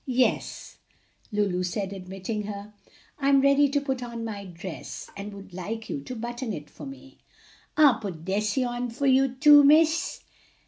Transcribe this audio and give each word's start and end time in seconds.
"Yes," 0.07 0.79
Lulu 1.31 1.61
said, 1.61 1.93
admitting 1.93 2.45
her, 2.47 2.73
"I'm 3.19 3.39
ready 3.39 3.69
to 3.69 3.79
put 3.79 4.01
on 4.01 4.25
my 4.25 4.45
dress 4.45 5.11
and 5.15 5.31
would 5.31 5.53
like 5.53 5.91
you 5.91 6.01
to 6.01 6.15
button 6.15 6.53
it 6.53 6.71
for 6.71 6.87
me." 6.87 7.19
"An' 7.77 7.99
put 8.01 8.25
dese 8.25 8.57
on 8.65 8.89
fo' 8.89 9.05
you 9.05 9.35
too, 9.35 9.63
Miss?" 9.63 10.23